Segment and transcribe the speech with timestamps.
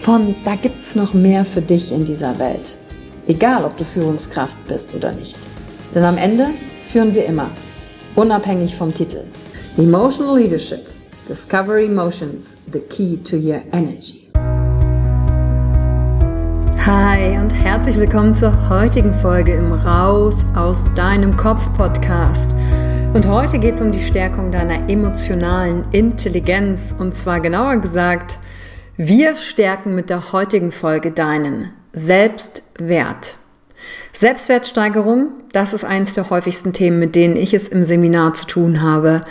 [0.00, 2.76] von da gibt's noch mehr für dich in dieser Welt.
[3.26, 5.36] Egal, ob du Führungskraft bist oder nicht.
[5.94, 6.46] Denn am Ende
[6.88, 7.50] führen wir immer,
[8.14, 9.24] unabhängig vom Titel.
[9.76, 10.88] Emotional Leadership.
[11.28, 14.30] Discover Emotions, the key to your energy.
[16.86, 22.54] Hi und herzlich willkommen zur heutigen Folge im Raus aus deinem Kopf Podcast.
[23.12, 28.38] Und heute geht es um die Stärkung deiner emotionalen Intelligenz und zwar genauer gesagt,
[29.00, 33.36] wir stärken mit der heutigen Folge deinen Selbstwert.
[34.12, 38.82] Selbstwertsteigerung, das ist eines der häufigsten Themen, mit denen ich es im Seminar zu tun
[38.82, 39.22] habe.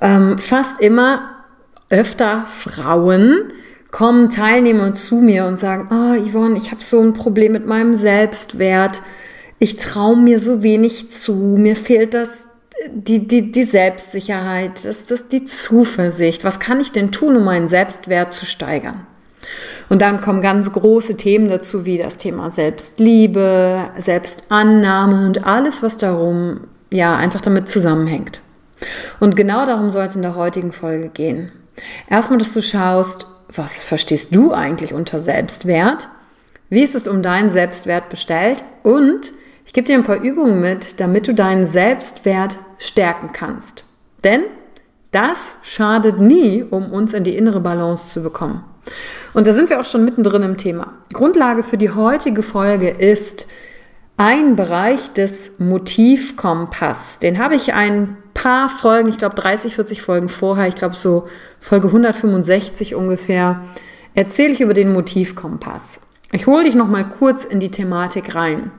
[0.00, 1.30] Ähm, fast immer
[1.90, 3.52] öfter Frauen
[3.92, 7.94] kommen Teilnehmer zu mir und sagen, oh Yvonne, ich habe so ein Problem mit meinem
[7.94, 9.00] Selbstwert.
[9.60, 12.48] Ich traue mir so wenig zu, mir fehlt das
[12.90, 16.44] die, die, die Selbstsicherheit, das, das, die Zuversicht.
[16.44, 19.06] Was kann ich denn tun, um meinen Selbstwert zu steigern?
[19.88, 25.96] Und dann kommen ganz große Themen dazu, wie das Thema Selbstliebe, Selbstannahme und alles, was
[25.96, 28.40] darum, ja, einfach damit zusammenhängt.
[29.20, 31.52] Und genau darum soll es in der heutigen Folge gehen.
[32.08, 36.08] Erstmal, dass du schaust, was verstehst du eigentlich unter Selbstwert?
[36.70, 38.64] Wie ist es um deinen Selbstwert bestellt?
[38.82, 39.32] Und
[39.74, 43.84] gebe dir ein paar Übungen mit, damit du deinen Selbstwert stärken kannst.
[44.22, 44.44] Denn
[45.10, 48.64] das schadet nie, um uns in die innere Balance zu bekommen.
[49.34, 50.94] Und da sind wir auch schon mittendrin im Thema.
[51.12, 53.46] Grundlage für die heutige Folge ist
[54.16, 57.18] ein Bereich des Motivkompass.
[57.18, 61.26] Den habe ich ein paar Folgen, ich glaube 30, 40 Folgen vorher, ich glaube so
[61.60, 63.62] Folge 165 ungefähr,
[64.14, 66.00] erzähle ich über den Motivkompass.
[66.32, 68.70] Ich hole dich noch mal kurz in die Thematik rein.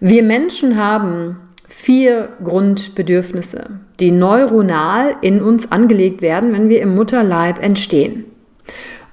[0.00, 7.60] Wir Menschen haben vier Grundbedürfnisse, die neuronal in uns angelegt werden, wenn wir im Mutterleib
[7.60, 8.24] entstehen.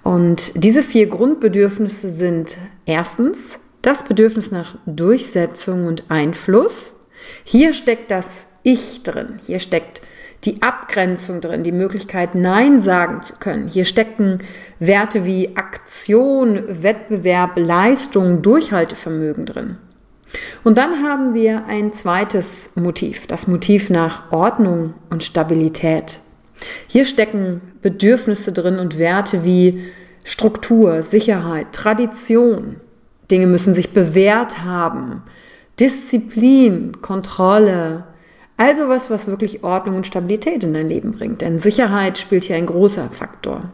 [0.04, 6.96] Und diese vier Grundbedürfnisse sind erstens das Bedürfnis nach Durchsetzung und Einfluss.
[7.44, 9.40] Hier steckt das Ich drin.
[9.44, 10.02] Hier steckt
[10.44, 13.68] die Abgrenzung drin, die Möglichkeit, Nein sagen zu können.
[13.68, 14.38] Hier stecken
[14.78, 19.78] Werte wie Aktion, Wettbewerb, Leistung, Durchhaltevermögen drin.
[20.64, 26.20] Und dann haben wir ein zweites Motiv, das Motiv nach Ordnung und Stabilität.
[26.88, 29.84] Hier stecken Bedürfnisse drin und Werte wie
[30.24, 32.78] Struktur, Sicherheit, Tradition.
[33.30, 35.24] Dinge müssen sich bewährt haben.
[35.80, 38.06] Disziplin, Kontrolle.
[38.58, 41.42] Also was, was wirklich Ordnung und Stabilität in dein Leben bringt.
[41.42, 43.72] Denn Sicherheit spielt hier ein großer Faktor.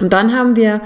[0.00, 0.80] Und dann haben wir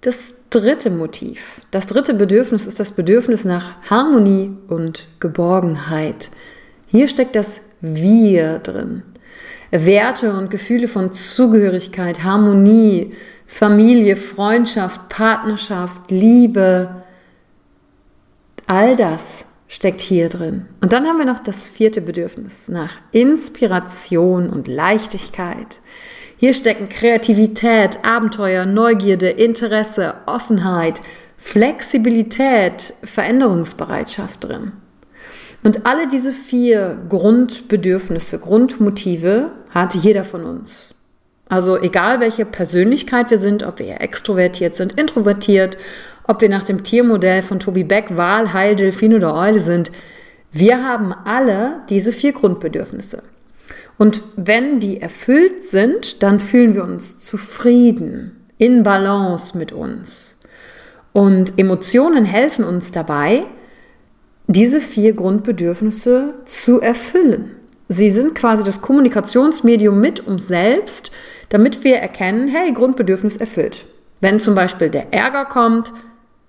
[0.00, 1.62] das dritte Motiv.
[1.70, 6.30] Das dritte Bedürfnis ist das Bedürfnis nach Harmonie und Geborgenheit.
[6.86, 9.02] Hier steckt das Wir drin.
[9.70, 13.14] Werte und Gefühle von Zugehörigkeit, Harmonie,
[13.46, 17.02] Familie, Freundschaft, Partnerschaft, Liebe,
[18.66, 20.66] all das steckt hier drin.
[20.80, 25.80] Und dann haben wir noch das vierte Bedürfnis nach Inspiration und Leichtigkeit.
[26.40, 31.02] Hier stecken Kreativität, Abenteuer, Neugierde, Interesse, Offenheit,
[31.36, 34.72] Flexibilität, Veränderungsbereitschaft drin.
[35.62, 40.94] Und alle diese vier Grundbedürfnisse, Grundmotive hat jeder von uns.
[41.50, 45.76] Also egal welche Persönlichkeit wir sind, ob wir extrovertiert sind, introvertiert,
[46.26, 49.92] ob wir nach dem Tiermodell von Toby Beck, Wal, Heil, Delfin oder Eule sind,
[50.52, 53.22] Wir haben alle diese vier Grundbedürfnisse.
[54.00, 60.38] Und wenn die erfüllt sind, dann fühlen wir uns zufrieden, in Balance mit uns.
[61.12, 63.42] Und Emotionen helfen uns dabei,
[64.46, 67.50] diese vier Grundbedürfnisse zu erfüllen.
[67.88, 71.10] Sie sind quasi das Kommunikationsmedium mit uns selbst,
[71.50, 73.84] damit wir erkennen, hey, Grundbedürfnis erfüllt.
[74.22, 75.92] Wenn zum Beispiel der Ärger kommt,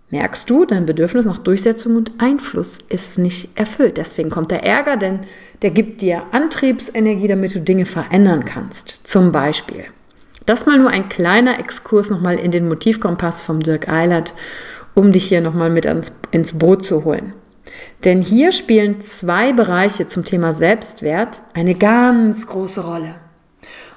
[0.09, 3.97] merkst du, dein Bedürfnis nach Durchsetzung und Einfluss ist nicht erfüllt.
[3.97, 5.21] Deswegen kommt der Ärger, denn
[5.61, 8.99] der gibt dir Antriebsenergie, damit du Dinge verändern kannst.
[9.03, 9.85] Zum Beispiel.
[10.45, 14.33] Das mal nur ein kleiner Exkurs nochmal in den Motivkompass vom Dirk Eilert,
[14.95, 17.33] um dich hier nochmal mit ans, ins Boot zu holen.
[18.03, 23.15] Denn hier spielen zwei Bereiche zum Thema Selbstwert eine ganz große Rolle.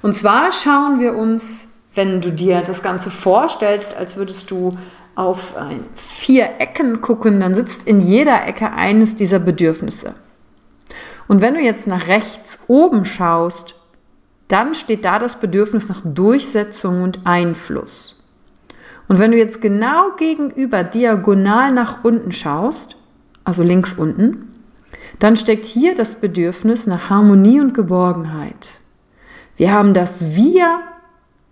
[0.03, 4.77] Und zwar schauen wir uns, wenn du dir das Ganze vorstellst, als würdest du
[5.15, 5.55] auf
[5.97, 10.15] vier Ecken gucken, dann sitzt in jeder Ecke eines dieser Bedürfnisse.
[11.29, 13.75] Und wenn du jetzt nach rechts oben schaust,
[14.49, 18.23] dann steht da das Bedürfnis nach Durchsetzung und Einfluss.
[19.09, 22.97] Und wenn du jetzt genau gegenüber diagonal nach unten schaust,
[23.45, 24.55] also links unten,
[25.19, 28.81] dann steckt hier das Bedürfnis nach Harmonie und Geborgenheit.
[29.57, 30.81] Wir haben das Wir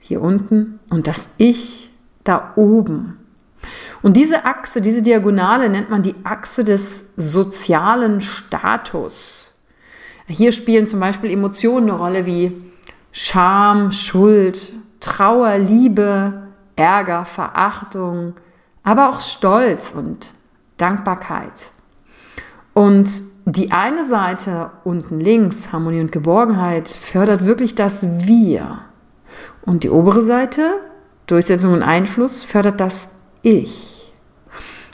[0.01, 1.91] hier unten und das Ich
[2.25, 3.19] da oben.
[4.03, 9.52] Und diese Achse, diese Diagonale nennt man die Achse des sozialen Status.
[10.33, 12.57] Hier spielen zum Beispiel Emotionen eine Rolle wie
[13.13, 18.35] Scham, Schuld, Trauer, Liebe, Ärger, Verachtung,
[18.83, 20.33] aber auch Stolz und
[20.79, 21.71] Dankbarkeit.
[22.73, 23.11] Und
[23.45, 28.79] die eine Seite unten links, Harmonie und Geborgenheit, fördert wirklich das Wir.
[29.63, 30.81] Und die obere Seite,
[31.27, 33.09] Durchsetzung und Einfluss, fördert das
[33.43, 34.13] Ich.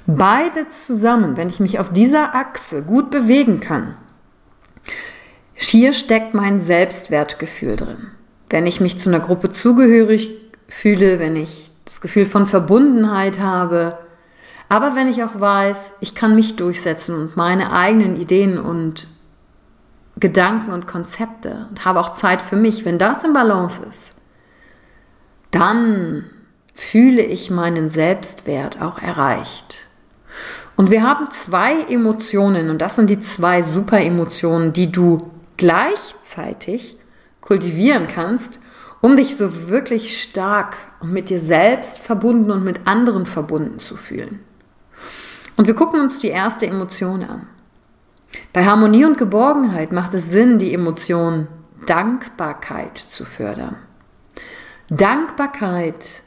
[0.06, 3.94] Beide zusammen, wenn ich mich auf dieser Achse gut bewegen kann,
[5.60, 8.06] hier steckt mein Selbstwertgefühl drin.
[8.48, 10.34] Wenn ich mich zu einer Gruppe zugehörig
[10.68, 13.98] fühle, wenn ich das Gefühl von Verbundenheit habe,
[14.68, 19.08] aber wenn ich auch weiß, ich kann mich durchsetzen und meine eigenen Ideen und
[20.20, 24.14] Gedanken und Konzepte und habe auch Zeit für mich, wenn das im Balance ist,
[25.50, 26.24] dann
[26.72, 29.88] fühle ich meinen Selbstwert auch erreicht.
[30.76, 35.18] Und wir haben zwei Emotionen und das sind die zwei Super-Emotionen, die du
[35.58, 36.96] gleichzeitig
[37.42, 38.60] kultivieren kannst,
[39.00, 43.96] um dich so wirklich stark und mit dir selbst verbunden und mit anderen verbunden zu
[43.96, 44.40] fühlen.
[45.56, 47.46] Und wir gucken uns die erste Emotion an.
[48.52, 51.48] Bei Harmonie und Geborgenheit macht es Sinn, die Emotion
[51.86, 53.76] Dankbarkeit zu fördern.
[54.90, 56.22] Dankbarkeit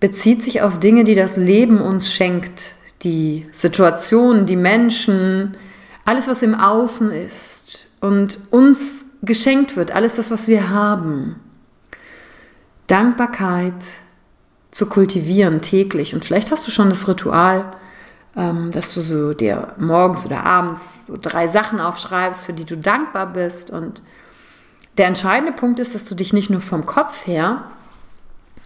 [0.00, 5.56] bezieht sich auf Dinge, die das Leben uns schenkt, die Situationen, die Menschen,
[6.04, 11.40] alles, was im Außen ist und uns geschenkt wird, alles das, was wir haben.
[12.86, 13.74] Dankbarkeit
[14.70, 16.14] zu kultivieren täglich.
[16.14, 17.64] Und vielleicht hast du schon das Ritual,
[18.36, 22.76] ähm, dass du so dir morgens oder abends so drei Sachen aufschreibst, für die du
[22.76, 23.70] dankbar bist.
[23.70, 24.02] Und
[24.98, 27.64] der entscheidende Punkt ist, dass du dich nicht nur vom Kopf her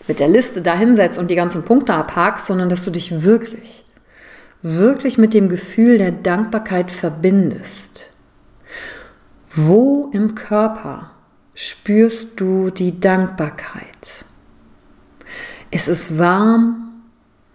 [0.06, 3.84] mit der Liste dahinsetzt und die ganzen Punkte abhakst, sondern dass du dich wirklich,
[4.62, 8.10] wirklich mit dem Gefühl der Dankbarkeit verbindest.
[9.50, 11.10] Wo im Körper
[11.54, 14.24] spürst du die Dankbarkeit?
[15.70, 17.02] Ist es warm?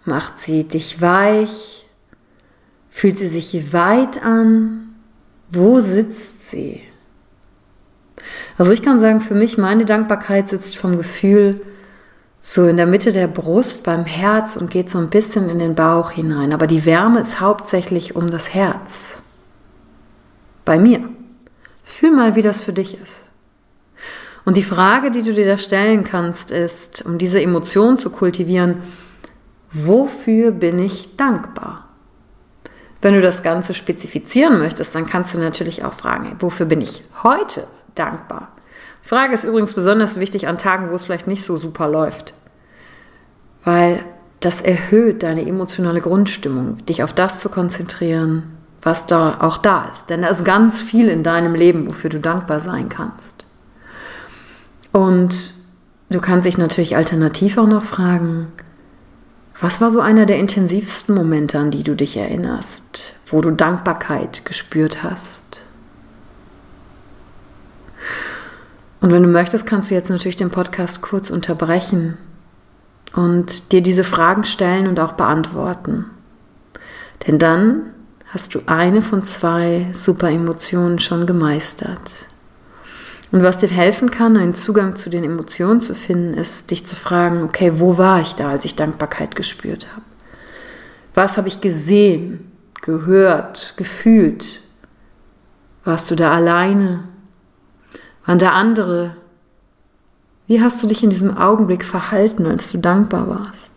[0.04, 1.86] Macht sie dich weich?
[2.90, 4.94] Fühlt sie sich weit an?
[5.50, 6.82] Wo sitzt sie?
[8.56, 11.60] Also ich kann sagen, für mich meine Dankbarkeit sitzt vom Gefühl
[12.46, 15.74] so in der Mitte der Brust beim Herz und geht so ein bisschen in den
[15.74, 16.52] Bauch hinein.
[16.52, 19.22] Aber die Wärme ist hauptsächlich um das Herz.
[20.66, 21.08] Bei mir.
[21.82, 23.30] Fühl mal, wie das für dich ist.
[24.44, 28.80] Und die Frage, die du dir da stellen kannst, ist, um diese Emotion zu kultivieren,
[29.70, 31.88] wofür bin ich dankbar?
[33.00, 37.04] Wenn du das Ganze spezifizieren möchtest, dann kannst du natürlich auch fragen, wofür bin ich
[37.22, 38.52] heute dankbar?
[39.04, 42.32] Frage ist übrigens besonders wichtig an Tagen, wo es vielleicht nicht so super läuft,
[43.62, 44.02] weil
[44.40, 48.44] das erhöht deine emotionale Grundstimmung, dich auf das zu konzentrieren,
[48.82, 50.08] was da auch da ist.
[50.08, 53.44] Denn da ist ganz viel in deinem Leben, wofür du dankbar sein kannst.
[54.90, 55.54] Und
[56.08, 58.52] du kannst dich natürlich alternativ auch noch fragen,
[59.60, 64.44] was war so einer der intensivsten Momente, an die du dich erinnerst, wo du Dankbarkeit
[64.44, 65.43] gespürt hast?
[69.04, 72.16] Und wenn du möchtest, kannst du jetzt natürlich den Podcast kurz unterbrechen
[73.12, 76.06] und dir diese Fragen stellen und auch beantworten.
[77.26, 77.82] Denn dann
[78.28, 82.00] hast du eine von zwei super Emotionen schon gemeistert.
[83.30, 86.96] Und was dir helfen kann, einen Zugang zu den Emotionen zu finden, ist, dich zu
[86.96, 90.06] fragen, okay, wo war ich da, als ich Dankbarkeit gespürt habe?
[91.12, 94.62] Was habe ich gesehen, gehört, gefühlt?
[95.84, 97.00] Warst du da alleine?
[98.24, 99.16] Waren da andere?
[100.46, 103.72] Wie hast du dich in diesem Augenblick verhalten, als du dankbar warst?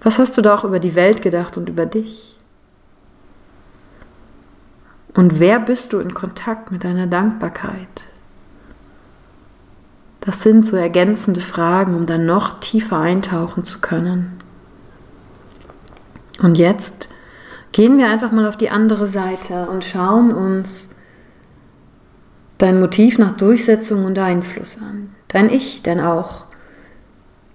[0.00, 2.38] Was hast du da auch über die Welt gedacht und über dich?
[5.14, 7.88] Und wer bist du in Kontakt mit deiner Dankbarkeit?
[10.20, 14.42] Das sind so ergänzende Fragen, um dann noch tiefer eintauchen zu können.
[16.40, 17.08] Und jetzt
[17.72, 20.94] gehen wir einfach mal auf die andere Seite und schauen uns
[22.58, 25.14] dein Motiv nach Durchsetzung und Einfluss an.
[25.28, 26.46] Dein Ich denn auch.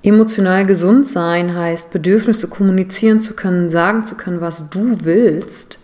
[0.01, 5.79] Emotional gesund sein heißt, Bedürfnisse kommunizieren zu können, sagen zu können, was du willst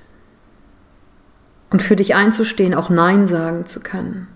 [1.69, 4.27] und für dich einzustehen, auch Nein sagen zu können.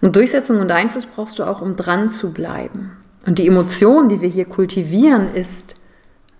[0.00, 2.92] Und Durchsetzung und Einfluss brauchst du auch, um dran zu bleiben.
[3.26, 5.74] Und die Emotion, die wir hier kultivieren, ist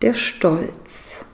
[0.00, 1.24] der Stolz.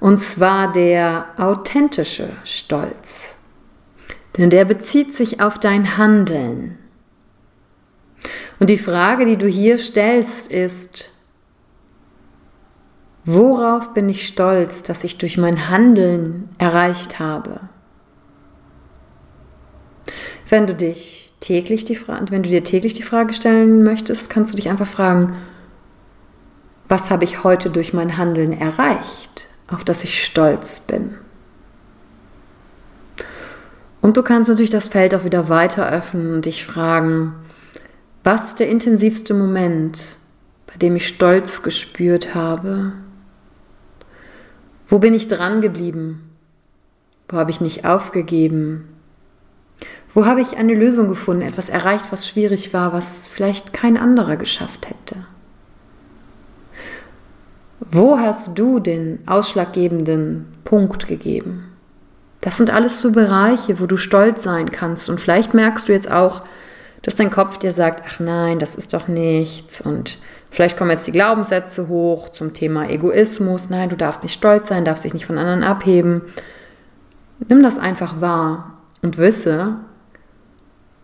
[0.00, 3.33] Und zwar der authentische Stolz.
[4.36, 6.78] Denn der bezieht sich auf dein Handeln.
[8.58, 11.14] Und die Frage, die du hier stellst, ist,
[13.26, 17.60] Worauf bin ich stolz, dass ich durch mein Handeln erreicht habe?
[20.46, 24.52] Wenn du dich täglich die Frage, wenn du dir täglich die Frage stellen möchtest, kannst
[24.52, 25.34] du dich einfach fragen,
[26.86, 31.16] was habe ich heute durch mein Handeln erreicht, auf das ich stolz bin?
[34.04, 37.32] Und du kannst natürlich das Feld auch wieder weiter öffnen und dich fragen,
[38.22, 40.18] was der intensivste Moment,
[40.66, 42.92] bei dem ich Stolz gespürt habe?
[44.86, 46.36] Wo bin ich dran geblieben?
[47.30, 48.90] Wo habe ich nicht aufgegeben?
[50.12, 54.36] Wo habe ich eine Lösung gefunden, etwas erreicht, was schwierig war, was vielleicht kein anderer
[54.36, 55.24] geschafft hätte?
[57.80, 61.73] Wo hast du den ausschlaggebenden Punkt gegeben?
[62.44, 65.08] Das sind alles so Bereiche, wo du stolz sein kannst.
[65.08, 66.42] Und vielleicht merkst du jetzt auch,
[67.00, 70.18] dass dein Kopf dir sagt, ach nein, das ist doch nichts und
[70.54, 73.70] Vielleicht kommen jetzt die Glaubenssätze hoch zum Thema Egoismus.
[73.70, 76.22] Nein, du darfst nicht stolz sein, darfst dich nicht von anderen abheben.
[77.48, 79.78] Nimm das einfach wahr und wisse,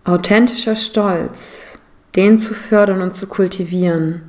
[0.05, 1.83] authentischer Stolz,
[2.15, 4.23] den zu fördern und zu kultivieren,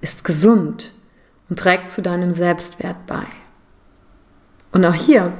[0.00, 0.92] ist gesund
[1.50, 3.26] und trägt zu deinem Selbstwert bei.
[4.70, 5.32] Und auch hier,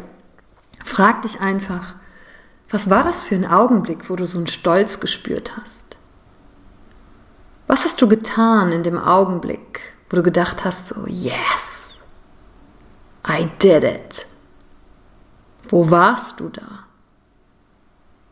[0.89, 1.95] frag dich einfach,
[2.71, 5.97] was war das für ein Augenblick, wo du so einen Stolz gespürt hast?
[7.67, 11.99] Was hast du getan in dem Augenblick, wo du gedacht hast, so, yes,
[13.27, 14.27] I did it?
[15.69, 16.87] Wo warst du da?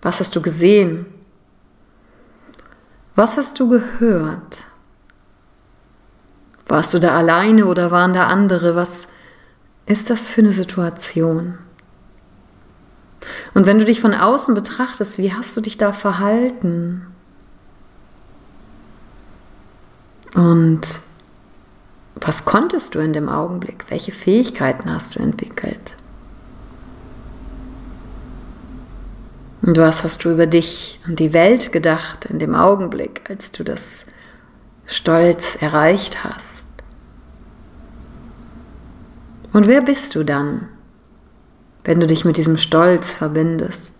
[0.02, 1.06] Was hast du gesehen?
[3.14, 4.58] Was hast du gehört?
[6.68, 8.74] Warst du da alleine oder waren da andere?
[8.74, 9.06] Was
[9.86, 11.58] ist das für eine Situation?
[13.54, 17.06] Und wenn du dich von außen betrachtest, wie hast du dich da verhalten?
[20.34, 20.82] Und
[22.16, 23.84] was konntest du in dem Augenblick?
[23.88, 25.94] Welche Fähigkeiten hast du entwickelt?
[29.62, 33.64] Und was hast du über dich und die Welt gedacht in dem Augenblick, als du
[33.64, 34.04] das
[34.86, 36.68] Stolz erreicht hast?
[39.52, 40.68] Und wer bist du dann,
[41.86, 43.94] wenn du dich mit diesem Stolz verbindest?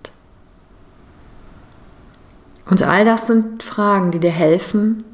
[2.69, 5.05] Und all das sind Fragen, die dir helfen,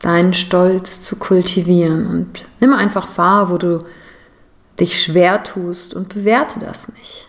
[0.00, 2.08] deinen Stolz zu kultivieren.
[2.08, 3.78] Und nimm einfach wahr, wo du
[4.80, 7.28] dich schwer tust und bewerte das nicht.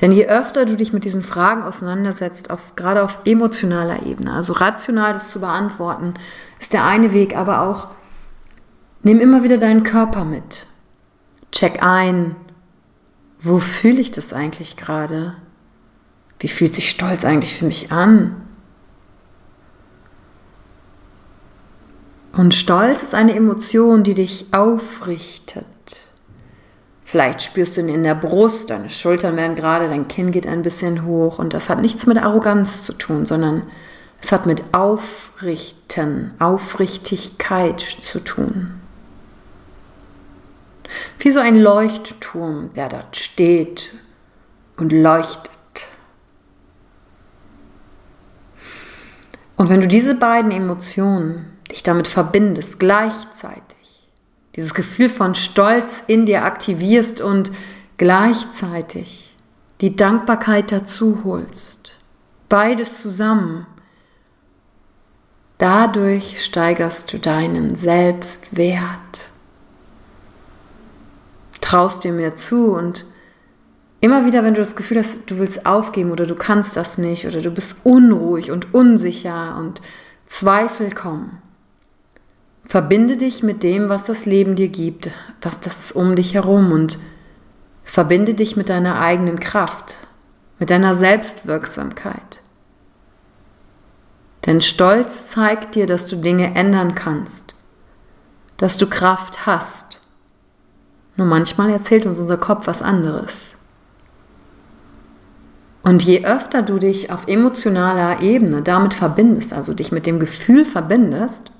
[0.00, 4.54] Denn je öfter du dich mit diesen Fragen auseinandersetzt, auf, gerade auf emotionaler Ebene, also
[4.54, 6.14] rational das zu beantworten,
[6.58, 7.88] ist der eine Weg, aber auch
[9.02, 10.67] nimm immer wieder deinen Körper mit.
[11.52, 12.36] Check ein,
[13.40, 15.36] wo fühle ich das eigentlich gerade?
[16.40, 18.36] Wie fühlt sich Stolz eigentlich für mich an?
[22.32, 25.66] Und Stolz ist eine Emotion, die dich aufrichtet.
[27.02, 30.62] Vielleicht spürst du ihn in der Brust, deine Schultern werden gerade, dein Kinn geht ein
[30.62, 33.62] bisschen hoch und das hat nichts mit Arroganz zu tun, sondern
[34.20, 38.74] es hat mit Aufrichten, Aufrichtigkeit zu tun.
[41.18, 43.94] Wie so ein Leuchtturm, der dort steht
[44.76, 45.50] und leuchtet.
[49.56, 54.08] Und wenn du diese beiden Emotionen dich damit verbindest, gleichzeitig,
[54.54, 57.50] dieses Gefühl von Stolz in dir aktivierst und
[57.96, 59.36] gleichzeitig
[59.80, 61.96] die Dankbarkeit dazu holst.
[62.48, 63.66] Beides zusammen.
[65.58, 69.30] Dadurch steigerst du deinen Selbstwert.
[71.68, 73.04] Traust dir mehr zu und
[74.00, 77.26] immer wieder, wenn du das Gefühl hast, du willst aufgeben oder du kannst das nicht
[77.26, 79.82] oder du bist unruhig und unsicher und
[80.26, 81.42] Zweifel kommen,
[82.64, 85.10] verbinde dich mit dem, was das Leben dir gibt,
[85.42, 86.98] was das ist um dich herum und
[87.84, 89.98] verbinde dich mit deiner eigenen Kraft,
[90.58, 92.40] mit deiner Selbstwirksamkeit.
[94.46, 97.56] Denn Stolz zeigt dir, dass du Dinge ändern kannst,
[98.56, 100.00] dass du Kraft hast.
[101.18, 103.50] Nur manchmal erzählt uns unser Kopf was anderes.
[105.82, 110.64] Und je öfter du dich auf emotionaler Ebene damit verbindest, also dich mit dem Gefühl
[110.64, 111.50] verbindest,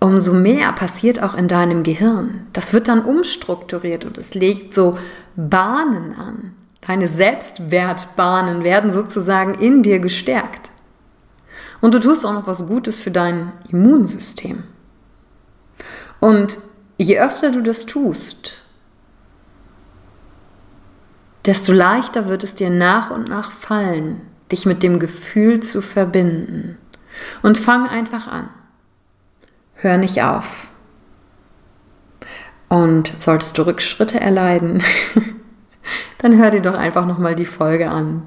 [0.00, 2.46] umso mehr passiert auch in deinem Gehirn.
[2.52, 4.98] Das wird dann umstrukturiert und es legt so
[5.34, 6.52] Bahnen an.
[6.86, 10.70] Deine Selbstwertbahnen werden sozusagen in dir gestärkt.
[11.80, 14.64] Und du tust auch noch was Gutes für dein Immunsystem.
[16.20, 16.58] Und
[16.98, 18.60] je öfter du das tust,
[21.46, 24.20] desto leichter wird es dir nach und nach fallen,
[24.52, 26.76] dich mit dem Gefühl zu verbinden.
[27.42, 28.48] Und fang einfach an.
[29.74, 30.68] Hör nicht auf.
[32.68, 34.82] Und solltest du Rückschritte erleiden,
[36.18, 38.24] dann hör dir doch einfach nochmal die Folge an,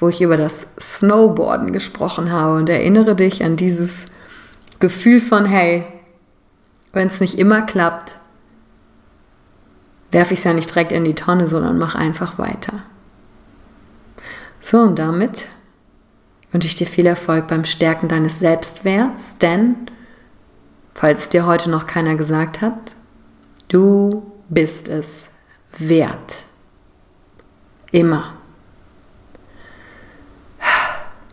[0.00, 4.06] wo ich über das Snowboarden gesprochen habe und erinnere dich an dieses
[4.80, 5.84] Gefühl von, hey,
[6.92, 8.18] wenn es nicht immer klappt,
[10.10, 12.82] werfe ich es ja nicht direkt in die Tonne, sondern mach einfach weiter.
[14.60, 15.48] So, und damit
[16.52, 19.74] wünsche ich dir viel Erfolg beim Stärken deines Selbstwerts, denn
[20.94, 22.94] falls dir heute noch keiner gesagt hat,
[23.68, 25.30] du bist es
[25.78, 26.44] wert.
[27.90, 28.34] Immer.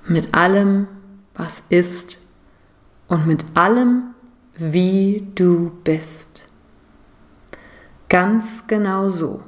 [0.08, 0.88] Mit allem,
[1.36, 2.18] was ist
[3.08, 4.16] und mit allem,
[4.60, 6.46] wie du bist.
[8.10, 9.42] Ganz genau so.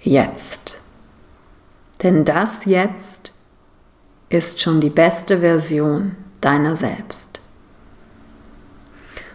[0.00, 0.80] Jetzt.
[2.02, 3.32] Denn das jetzt
[4.28, 7.40] ist schon die beste Version deiner selbst.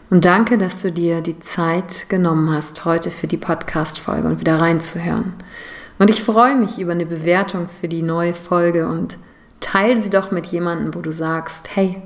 [0.09, 4.59] Und danke, dass du dir die Zeit genommen hast, heute für die Podcast-Folge und wieder
[4.59, 5.33] reinzuhören.
[5.97, 9.17] Und ich freue mich über eine Bewertung für die neue Folge und
[9.59, 12.01] teile sie doch mit jemandem, wo du sagst, hey,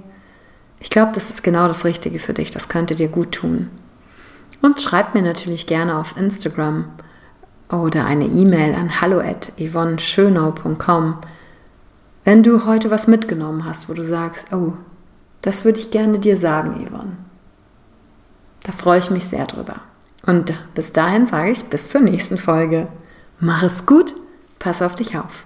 [0.79, 3.69] ich glaube, das ist genau das Richtige für dich, das könnte dir gut tun.
[4.61, 6.85] Und schreib mir natürlich gerne auf Instagram
[7.71, 11.17] oder eine E-Mail an hallo at yvonneschönau.com,
[12.25, 14.73] wenn du heute was mitgenommen hast, wo du sagst, oh,
[15.41, 17.17] das würde ich gerne dir sagen, Yvonne.
[18.63, 19.75] Da freue ich mich sehr drüber.
[20.25, 22.87] Und bis dahin sage ich bis zur nächsten Folge.
[23.39, 24.15] Mach es gut,
[24.59, 25.45] pass auf dich auf.